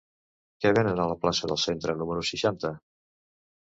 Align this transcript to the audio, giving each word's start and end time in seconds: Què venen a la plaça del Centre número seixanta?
Què 0.65 0.71
venen 0.77 1.03
a 1.03 1.05
la 1.13 1.19
plaça 1.27 1.51
del 1.53 1.63
Centre 1.67 1.99
número 2.03 2.29
seixanta? 2.35 2.77